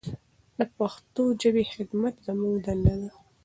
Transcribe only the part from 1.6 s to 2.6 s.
خدمت زموږ